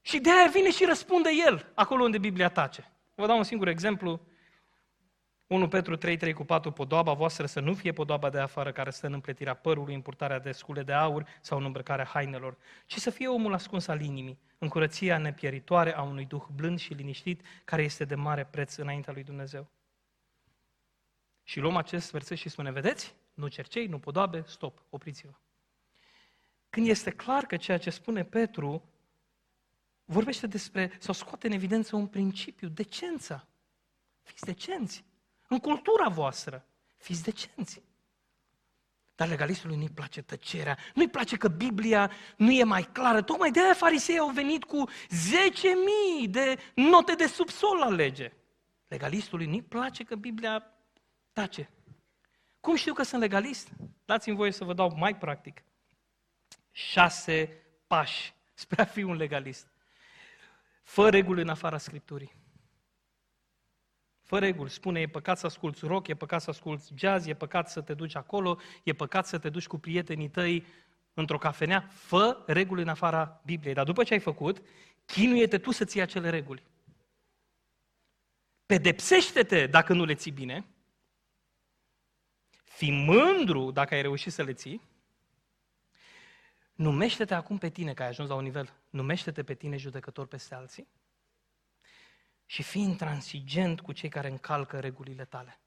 [0.00, 2.92] Și de aia vine și răspunde el, acolo unde Biblia tace.
[3.14, 4.20] Vă dau un singur exemplu.
[5.52, 8.90] 1 Petru 3, 3 cu 4, podoaba voastră să nu fie podoaba de afară care
[8.90, 12.96] stă în împletirea părului, în purtarea de scule de aur sau în îmbrăcarea hainelor, ci
[12.96, 17.42] să fie omul ascuns al inimii, în curăția nepieritoare a unui duh blând și liniștit,
[17.64, 19.70] care este de mare preț înaintea lui Dumnezeu.
[21.42, 23.14] Și luăm acest verset și spune, vedeți?
[23.34, 25.32] Nu cercei, nu podoabe, stop, opriți-vă.
[26.70, 28.88] Când este clar că ceea ce spune Petru
[30.04, 33.46] vorbește despre, sau scoate în evidență un principiu, decența.
[34.22, 35.04] Fiți decenți.
[35.52, 37.82] În cultura voastră, fiți decenți.
[39.14, 43.22] Dar legalistului nu-i place tăcerea, nu-i place că Biblia nu e mai clară.
[43.22, 44.88] Tocmai de aia farisei au venit cu
[46.24, 48.32] 10.000 de note de subsol la lege.
[48.88, 50.64] Legalistului nu-i place că Biblia
[51.32, 51.70] tace.
[52.60, 53.68] Cum știu că sunt legalist?
[54.04, 55.62] Dați-mi voie să vă dau mai practic.
[56.70, 59.66] șase pași spre a fi un legalist.
[60.82, 62.41] Fă reguli în afara Scripturii.
[64.32, 67.70] Fă reguli, spune, e păcat să asculți rock, e păcat să asculți jazz, e păcat
[67.70, 70.66] să te duci acolo, e păcat să te duci cu prietenii tăi
[71.14, 71.88] într-o cafenea.
[71.90, 73.74] Fă reguli în afara Bibliei.
[73.74, 74.62] Dar după ce ai făcut,
[75.04, 76.62] chinuie-te tu să ții acele reguli.
[78.66, 80.66] Pedepsește-te dacă nu le ții bine,
[82.64, 84.82] fi mândru dacă ai reușit să le ții,
[86.74, 90.54] numește-te acum pe tine, că ai ajuns la un nivel, numește-te pe tine judecător peste
[90.54, 90.88] alții
[92.52, 95.60] și fii intransigent cu cei care încalcă regulile tale.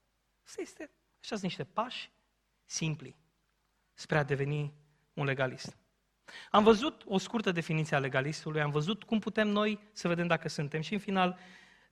[0.46, 0.84] Asta este,
[1.22, 2.12] așa sunt niște pași
[2.66, 3.16] simpli
[3.94, 4.74] spre a deveni
[5.14, 5.78] un legalist.
[6.52, 10.48] Am văzut o scurtă definiție a legalistului, am văzut cum putem noi să vedem dacă
[10.48, 11.38] suntem și în final,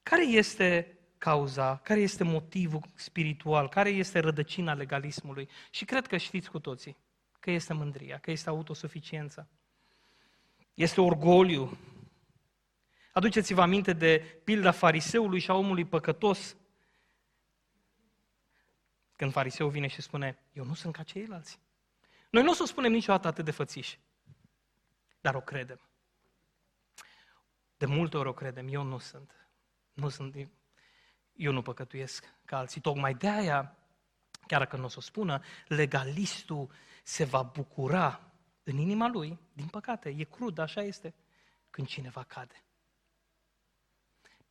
[0.03, 5.49] care este cauza, care este motivul spiritual, care este rădăcina legalismului.
[5.69, 6.97] Și cred că știți cu toții
[7.39, 9.47] că este mândria, că este autosuficiența.
[10.73, 11.77] Este orgoliu.
[13.13, 16.55] Aduceți-vă aminte de pilda fariseului și a omului păcătos.
[19.15, 21.59] Când fariseul vine și spune, eu nu sunt ca ceilalți.
[22.29, 23.99] Noi nu o să o spunem niciodată atât de fățiși,
[25.21, 25.81] dar o credem.
[27.77, 29.47] De multe ori o credem, eu nu sunt.
[29.93, 30.35] Nu sunt,
[31.33, 32.81] eu nu păcătuiesc ca alții.
[32.81, 33.77] Tocmai de aia,
[34.47, 36.69] chiar dacă nu o să o spună, legalistul
[37.03, 38.31] se va bucura
[38.63, 41.13] în inima lui, din păcate, e crud, așa este,
[41.69, 42.63] când cineva cade.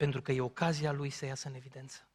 [0.02, 2.08] Pentru că e ocazia lui să iasă în evidență.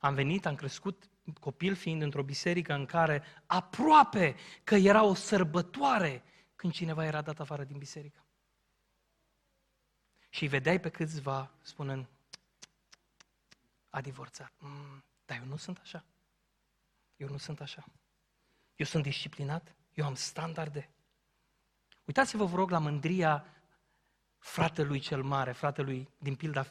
[0.00, 1.08] Am venit, am crescut
[1.40, 6.22] copil fiind într-o biserică în care aproape că era o sărbătoare
[6.56, 8.26] când cineva era dat afară din biserică.
[10.28, 12.08] Și îi vedeai pe câțiva spunând,
[13.90, 14.52] a divorțat.
[14.58, 16.04] Mm, dar eu nu sunt așa.
[17.16, 17.84] Eu nu sunt așa.
[18.76, 20.90] Eu sunt disciplinat, eu am standarde.
[22.04, 23.59] Uitați-vă, vă rog, la mândria
[24.40, 26.66] fratelui cel mare, fratelui din pilda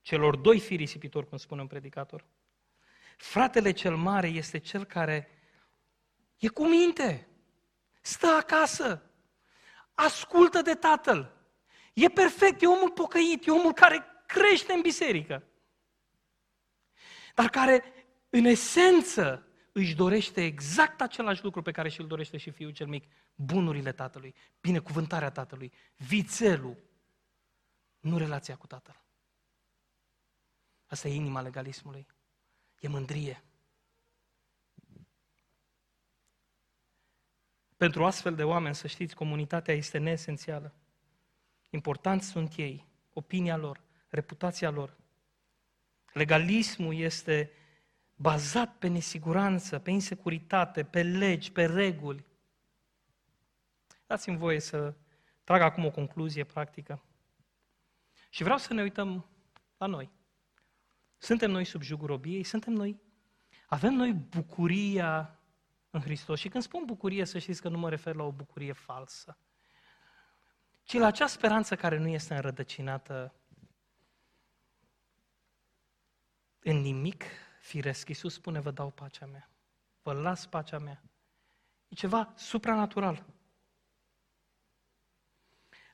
[0.00, 2.24] celor doi fii risipitori, cum spune un predicator.
[3.16, 5.28] Fratele cel mare este cel care
[6.36, 7.28] e cu minte,
[8.00, 9.02] stă acasă,
[9.94, 11.32] ascultă de tatăl,
[11.92, 15.42] e perfect, e omul pocăit, e omul care crește în biserică,
[17.34, 17.84] dar care
[18.30, 23.04] în esență își dorește exact același lucru pe care și-l dorește și fiul cel mic,
[23.34, 26.76] bunurile tatălui, binecuvântarea tatălui, vițelul,
[28.00, 29.02] nu relația cu tatăl.
[30.86, 32.06] Asta e inima legalismului.
[32.80, 33.42] E mândrie.
[37.76, 40.74] Pentru astfel de oameni, să știți, comunitatea este neesențială.
[41.70, 44.96] Importanți sunt ei, opinia lor, reputația lor.
[46.12, 47.52] Legalismul este
[48.20, 52.26] bazat pe nesiguranță, pe insecuritate, pe legi, pe reguli.
[54.06, 54.94] Dați-mi voie să
[55.44, 57.02] trag acum o concluzie practică.
[58.30, 59.28] Și vreau să ne uităm
[59.76, 60.10] la noi.
[61.18, 62.42] Suntem noi sub jugul robiei?
[62.42, 63.00] Suntem noi?
[63.66, 65.38] Avem noi bucuria
[65.90, 66.38] în Hristos.
[66.38, 69.38] Și când spun bucurie, să știți că nu mă refer la o bucurie falsă,
[70.82, 73.34] ci la acea speranță care nu este înrădăcinată
[76.58, 77.24] în nimic
[77.60, 78.08] firesc.
[78.08, 79.50] Iisus spune, vă dau pacea mea.
[80.02, 81.02] Vă las pacea mea.
[81.88, 83.26] E ceva supranatural.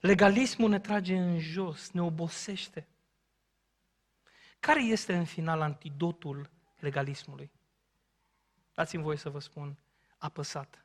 [0.00, 2.88] Legalismul ne trage în jos, ne obosește.
[4.60, 7.50] Care este în final antidotul legalismului?
[8.74, 9.76] Dați-mi voie să vă spun,
[10.16, 10.84] apăsat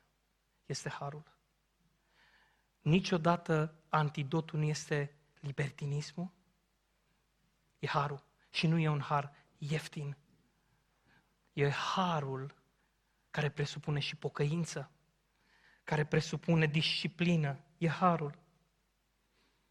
[0.66, 1.32] este harul.
[2.80, 6.30] Niciodată antidotul nu este libertinismul,
[7.78, 8.24] e harul.
[8.50, 10.16] Și nu e un har ieftin.
[11.52, 12.54] E harul
[13.30, 14.90] care presupune și pocăință,
[15.84, 17.64] care presupune disciplină.
[17.78, 18.38] E harul.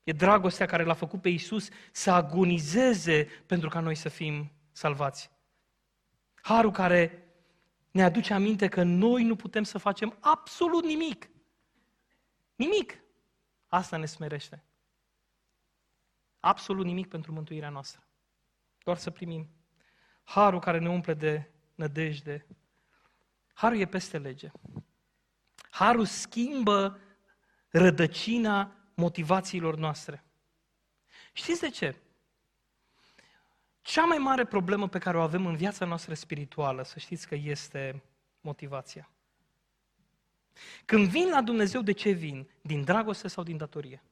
[0.03, 5.31] E dragostea care l-a făcut pe Iisus să agonizeze pentru ca noi să fim salvați.
[6.33, 7.25] Harul care
[7.91, 11.29] ne aduce aminte că noi nu putem să facem absolut nimic.
[12.55, 13.03] Nimic.
[13.67, 14.63] Asta ne smerește.
[16.39, 18.07] Absolut nimic pentru mântuirea noastră.
[18.83, 19.49] Doar să primim.
[20.23, 21.50] Harul care ne umple de
[21.81, 22.45] nădejde.
[23.53, 24.51] Harul e peste lege.
[25.69, 26.99] Harul schimbă
[27.69, 30.23] rădăcina motivațiilor noastre.
[31.33, 31.95] Știți de ce?
[33.81, 37.35] Cea mai mare problemă pe care o avem în viața noastră spirituală, să știți că
[37.35, 38.03] este
[38.41, 39.09] motivația.
[40.85, 42.49] Când vin la Dumnezeu, de ce vin?
[42.61, 44.03] Din dragoste sau din datorie?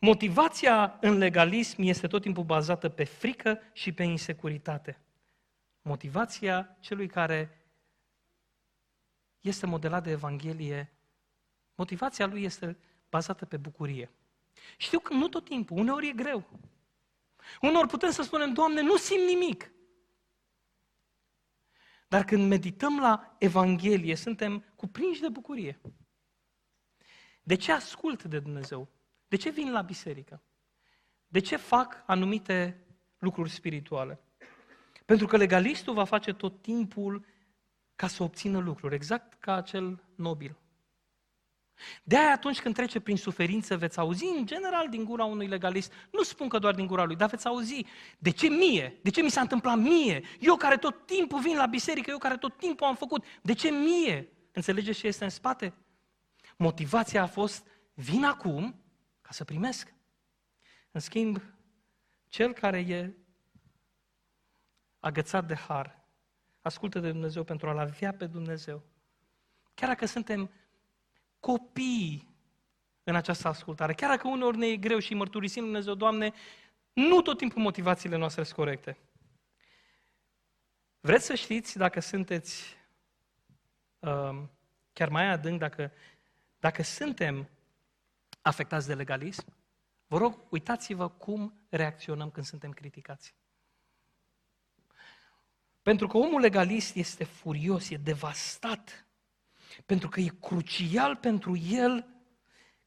[0.00, 5.00] Motivația în legalism este tot timpul bazată pe frică și pe insecuritate.
[5.82, 7.68] Motivația celui care
[9.40, 10.92] este modelat de Evanghelie,
[11.74, 14.10] motivația lui este bazată pe bucurie.
[14.76, 16.48] Știu că nu tot timpul, uneori e greu.
[17.60, 19.72] Uneori putem să spunem, Doamne, nu simt nimic.
[22.08, 25.80] Dar când medităm la Evanghelie, suntem cuprinși de bucurie.
[27.42, 28.88] De ce ascult de Dumnezeu?
[29.28, 30.42] De ce vin la biserică?
[31.26, 32.86] De ce fac anumite
[33.18, 34.20] lucruri spirituale?
[35.08, 37.24] Pentru că legalistul va face tot timpul
[37.94, 40.56] ca să obțină lucruri, exact ca acel nobil.
[42.02, 45.92] De aia atunci când trece prin suferință veți auzi în general din gura unui legalist,
[46.10, 47.84] nu spun că doar din gura lui, dar veți auzi
[48.18, 51.66] de ce mie, de ce mi s-a întâmplat mie, eu care tot timpul vin la
[51.66, 54.28] biserică, eu care tot timpul am făcut, de ce mie?
[54.52, 55.74] Înțelegeți ce este în spate?
[56.56, 58.82] Motivația a fost, vin acum
[59.20, 59.94] ca să primesc.
[60.90, 61.42] În schimb,
[62.26, 63.12] cel care e
[65.00, 65.98] agățat de har,
[66.60, 68.82] ascultă de Dumnezeu pentru a-L avea pe Dumnezeu.
[69.74, 70.50] Chiar dacă suntem
[71.40, 72.28] copii
[73.04, 76.32] în această ascultare, chiar dacă uneori ne e greu și mărturisim Dumnezeu, Doamne,
[76.92, 78.98] nu tot timpul motivațiile noastre sunt corecte.
[81.00, 82.76] Vreți să știți dacă sunteți
[83.98, 84.42] uh,
[84.92, 85.92] chiar mai adânc, dacă,
[86.58, 87.48] dacă suntem
[88.42, 89.44] afectați de legalism?
[90.06, 93.34] Vă rog, uitați-vă cum reacționăm când suntem criticați.
[95.88, 99.06] Pentru că omul legalist este furios, e devastat.
[99.86, 102.06] Pentru că e crucial pentru el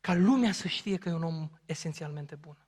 [0.01, 2.65] ca lumea să știe că e un om esențialmente bun.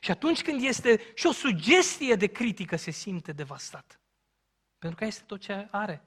[0.00, 4.00] Și atunci când este și o sugestie de critică, se simte devastat.
[4.78, 6.02] Pentru că este tot ce are.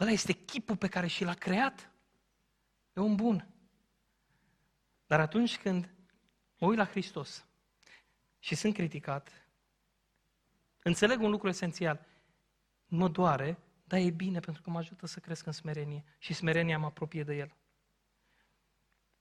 [0.00, 1.90] Ăla este chipul pe care și l-a creat.
[2.92, 3.48] E un bun.
[5.06, 5.94] Dar atunci când
[6.58, 7.44] mă uit la Hristos
[8.38, 9.39] și sunt criticat,
[10.90, 12.06] înțeleg un lucru esențial.
[12.86, 16.78] Mă doare, dar e bine pentru că mă ajută să cresc în smerenie și smerenia
[16.78, 17.54] mă apropie de El.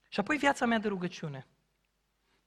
[0.09, 1.47] Și apoi viața mea de rugăciune.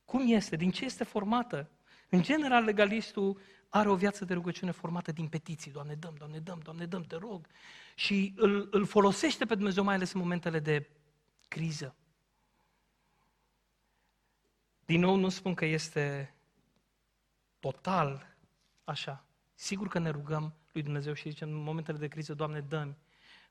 [0.05, 0.57] Cum este?
[0.57, 1.71] Din ce este formată?
[2.09, 5.71] În general, legalistul are o viață de rugăciune formată din petiții.
[5.71, 7.47] Doamne, dăm, Doamne, dăm, Doamne, dăm, te rog.
[7.95, 10.91] Și îl, îl folosește pe Dumnezeu mai ales în momentele de
[11.49, 11.95] criză.
[14.85, 16.35] Din nou, nu spun că este
[17.59, 18.32] total
[18.85, 19.25] așa.
[19.55, 22.95] Sigur că ne rugăm lui Dumnezeu și zicem în momentele de criză, Doamne, dă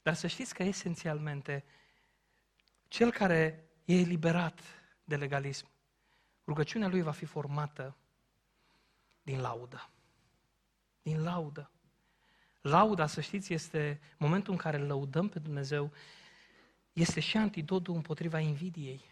[0.02, 1.64] Dar să știți că esențialmente,
[2.88, 4.62] cel care e eliberat
[5.04, 5.68] de legalism,
[6.46, 7.96] rugăciunea lui va fi formată
[9.22, 9.90] din laudă.
[11.02, 11.72] Din laudă.
[12.62, 15.92] Lauda, să știți, este momentul în care lăudăm pe Dumnezeu,
[16.94, 19.10] este și antidotul împotriva invidiei.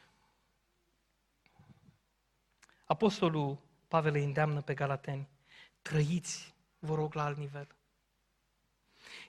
[2.86, 3.57] Apostolul
[3.88, 5.30] Pavel îi îndeamnă pe Galateni,
[5.82, 7.68] trăiți, vă rog, la alt nivel.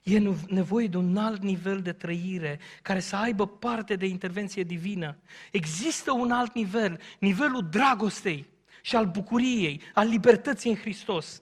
[0.03, 5.17] E nevoie de un alt nivel de trăire care să aibă parte de intervenție divină.
[5.51, 8.49] Există un alt nivel, nivelul dragostei
[8.81, 11.41] și al bucuriei, al libertății în Hristos.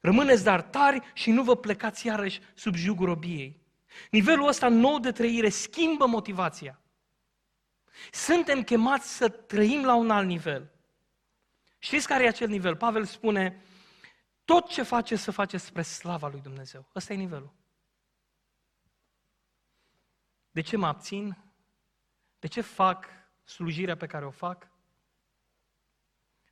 [0.00, 3.60] Rămâneți dar tari și nu vă plecați iarăși sub jugul robiei.
[4.10, 6.78] Nivelul ăsta nou de trăire schimbă motivația.
[8.12, 10.70] Suntem chemați să trăim la un alt nivel.
[11.78, 12.76] Știți care e acel nivel?
[12.76, 13.62] Pavel spune,
[14.44, 16.88] tot ce face să face spre slava lui Dumnezeu.
[16.94, 17.52] Ăsta e nivelul.
[20.50, 21.36] De ce mă abțin?
[22.38, 23.06] De ce fac
[23.44, 24.70] slujirea pe care o fac?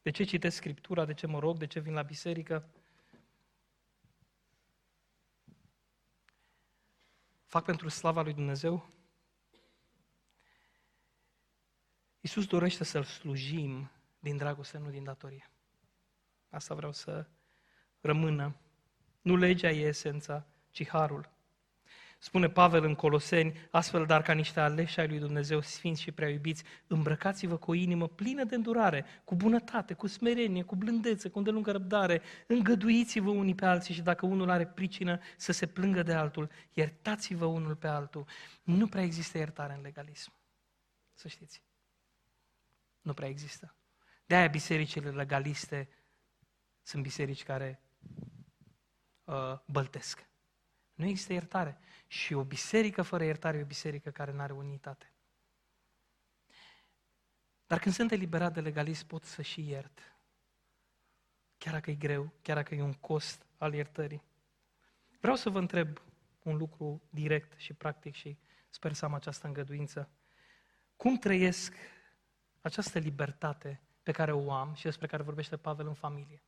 [0.02, 1.04] De ce citesc Scriptura?
[1.04, 1.56] De ce mă rog?
[1.56, 2.68] De ce vin la biserică?
[7.44, 8.88] Fac pentru slava lui Dumnezeu?
[12.20, 15.50] Iisus dorește să-L slujim din dragoste, nu din datorie.
[16.50, 17.26] Asta vreau să
[18.02, 18.56] rămână.
[19.22, 21.30] Nu legea e esența, ci harul.
[22.18, 26.28] Spune Pavel în Coloseni, astfel dar ca niște aleși ai lui Dumnezeu, sfinți și prea
[26.28, 31.38] iubiți, îmbrăcați-vă cu o inimă plină de îndurare, cu bunătate, cu smerenie, cu blândețe, cu
[31.38, 36.12] îndelungă răbdare, îngăduiți-vă unii pe alții și dacă unul are pricină să se plângă de
[36.12, 38.26] altul, iertați-vă unul pe altul.
[38.62, 40.32] Nu prea există iertare în legalism,
[41.14, 41.62] să știți.
[43.00, 43.74] Nu prea există.
[44.26, 45.88] De-aia bisericile legaliste
[46.82, 47.80] sunt biserici care
[49.24, 50.30] uh, băltesc.
[50.94, 51.78] Nu există iertare.
[52.06, 55.12] Și o biserică fără iertare e o biserică care nu are unitate.
[57.66, 60.16] Dar când sunt eliberat de legalism, pot să și iert.
[61.58, 64.22] Chiar dacă e greu, chiar dacă e un cost al iertării.
[65.20, 66.02] Vreau să vă întreb
[66.42, 68.38] un lucru direct și practic și
[68.70, 70.10] sper să am această îngăduință.
[70.96, 71.74] Cum trăiesc
[72.60, 76.42] această libertate pe care o am și despre care vorbește Pavel în familie?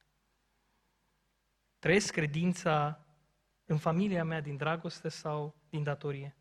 [1.85, 3.05] Trăiesc credința
[3.64, 6.37] în familia mea din dragoste sau din datorie?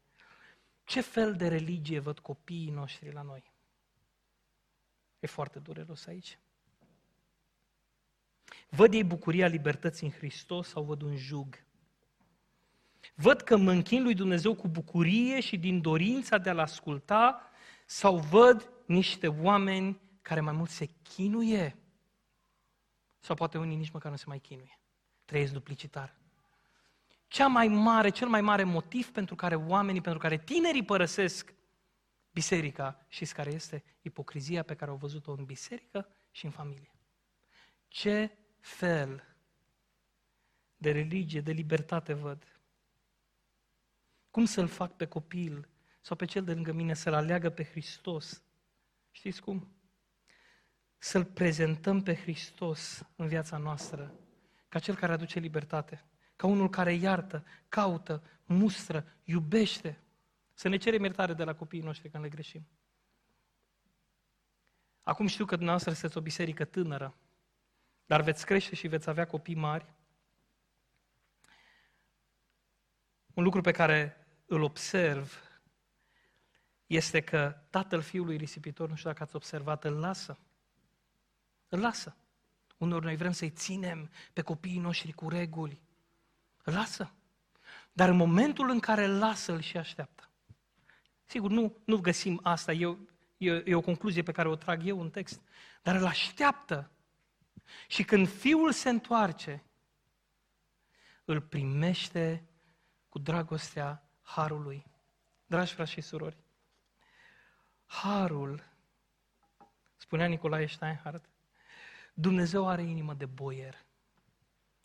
[0.83, 3.53] Ce fel de religie văd copiii noștri la noi?
[5.19, 6.39] E foarte dureros aici.
[8.69, 11.63] Văd ei bucuria libertății în Hristos sau văd un jug?
[13.15, 17.51] Văd că mă închin lui Dumnezeu cu bucurie și din dorința de a-L asculta
[17.85, 21.77] sau văd niște oameni care mai mult se chinuie
[23.19, 24.77] sau poate unii nici măcar nu se mai chinuie.
[25.33, 26.15] Trăiesc duplicitar.
[27.27, 31.53] Cea mai mare, cel mai mare motiv pentru care oamenii, pentru care tinerii părăsesc
[32.31, 33.83] biserica, și care este?
[34.01, 36.91] Ipocrizia pe care au văzut-o în biserică și în familie.
[37.87, 39.23] Ce fel
[40.77, 42.59] de religie, de libertate văd?
[44.31, 45.69] Cum să-l fac pe copil
[46.01, 48.43] sau pe cel de lângă mine să-l aleagă pe Hristos?
[49.11, 49.75] Știți cum?
[50.97, 54.17] Să-l prezentăm pe Hristos în viața noastră
[54.73, 56.05] ca cel care aduce libertate,
[56.35, 59.99] ca unul care iartă, caută, mustră, iubește.
[60.53, 62.67] Să ne cerem iertare de la copiii noștri când le greșim.
[65.01, 67.17] Acum știu că dumneavoastră sunteți o biserică tânără,
[68.05, 69.93] dar veți crește și veți avea copii mari.
[73.33, 75.41] Un lucru pe care îl observ
[76.85, 80.37] este că tatăl fiului risipitor, nu știu dacă ați observat, îl lasă.
[81.69, 82.17] Îl lasă.
[82.83, 85.81] Unor noi vrem să-i ținem pe copiii noștri cu reguli.
[86.63, 87.13] Îl lasă.
[87.91, 90.29] Dar în momentul în care îl lasă, îl și așteaptă.
[91.25, 92.97] Sigur, nu, nu găsim asta, e,
[93.37, 95.41] e, e o concluzie pe care o trag eu în text,
[95.81, 96.91] dar îl așteaptă.
[97.87, 99.63] Și când fiul se întoarce,
[101.25, 102.43] îl primește
[103.09, 104.85] cu dragostea harului.
[105.45, 106.37] Dragi frați și surori,
[107.85, 108.63] harul,
[109.97, 111.32] spunea Nicolae Steinhardt,
[112.13, 113.85] Dumnezeu are inimă de boier.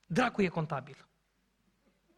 [0.07, 1.07] Dracu e contabil.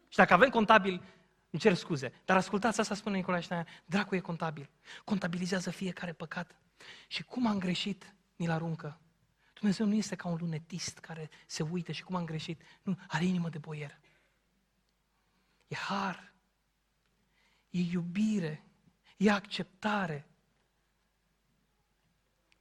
[0.07, 1.03] Și dacă avem contabil,
[1.49, 4.69] îmi cer scuze, dar ascultați asta spune Nicolae Steinhardt, dracu e contabil.
[5.03, 6.55] Contabilizează fiecare păcat.
[7.07, 8.99] Și cum am greșit, ni-l aruncă.
[9.53, 12.61] Dumnezeu nu este ca un lunetist care se uită și cum am greșit.
[12.83, 13.99] Nu, are inimă de boier.
[15.67, 16.31] E har
[17.71, 18.63] e iubire,
[19.17, 20.27] e acceptare.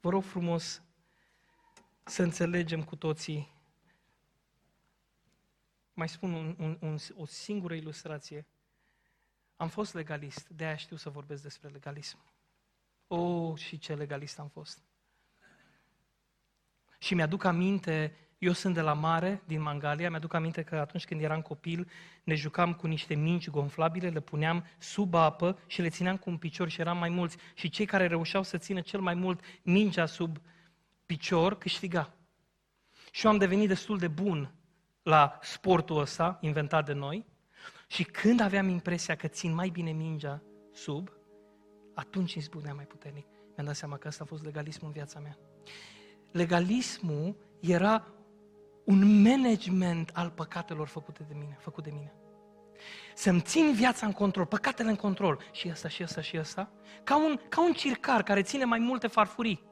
[0.01, 0.83] Vă rog frumos
[2.03, 3.59] să înțelegem cu toții.
[5.93, 8.47] Mai spun un, un, un, o singură ilustrație.
[9.57, 12.19] Am fost legalist, de aia știu să vorbesc despre legalism.
[13.07, 14.85] O, oh, și ce legalist am fost.
[16.99, 21.23] Și mi-aduc aminte eu sunt de la mare, din Mangalia, mi-aduc aminte că atunci când
[21.23, 21.91] eram copil,
[22.25, 26.37] ne jucam cu niște minci gonflabile, le puneam sub apă și le țineam cu un
[26.37, 27.37] picior și eram mai mulți.
[27.55, 30.41] Și cei care reușeau să țină cel mai mult mingea sub
[31.11, 32.15] picior, câștiga.
[33.11, 34.55] Și eu am devenit destul de bun
[35.03, 37.27] la sportul ăsta, inventat de noi,
[37.87, 40.43] și când aveam impresia că țin mai bine mingea
[40.73, 41.13] sub,
[41.95, 43.27] atunci îmi spunea mai puternic.
[43.55, 45.39] Mi-am dat seama că asta a fost legalismul în viața mea.
[46.33, 48.07] Legalismul era
[48.85, 52.15] un management al păcatelor făcute de mine, făcut de mine.
[53.15, 56.73] Să-mi țin viața în control, păcatele în control, și asta, și asta, și asta,
[57.05, 59.69] ca un, ca un circar care ține mai multe farfurii.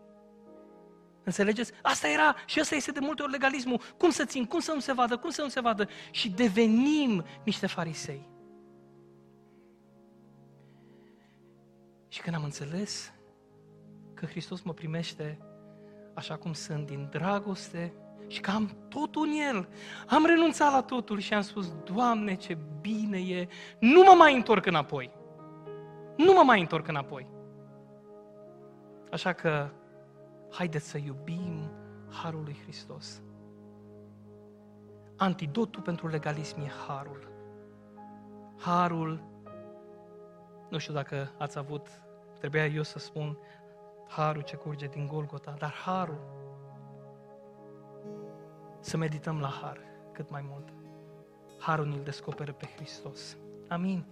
[1.28, 1.72] Înțelegeți?
[1.82, 3.80] Asta era și asta este de multe ori legalismul.
[3.96, 5.88] Cum să țin, cum să nu se vadă, cum să nu se vadă.
[6.10, 8.28] Și devenim niște farisei.
[12.08, 13.12] Și când am înțeles
[14.14, 15.38] că Hristos mă primește
[16.14, 17.92] așa cum sunt, din dragoste,
[18.26, 19.68] și că am totul în El.
[20.06, 23.48] Am renunțat la totul și am spus, Doamne, ce bine e,
[23.80, 25.10] nu mă mai întorc înapoi.
[26.16, 27.26] Nu mă mai întorc înapoi.
[29.10, 29.70] Așa că,
[30.50, 31.70] haideți să iubim
[32.10, 33.22] Harul lui Hristos.
[35.16, 37.28] Antidotul pentru legalism e Harul.
[38.58, 39.22] Harul,
[40.68, 41.88] nu știu dacă ați avut,
[42.38, 43.38] trebuia eu să spun,
[44.08, 46.36] Harul ce curge din Golgota, dar Harul
[48.80, 49.80] să medităm la har
[50.12, 50.72] cât mai mult.
[51.58, 53.36] Harul ne-l descoperă pe Hristos.
[53.68, 54.04] Amin.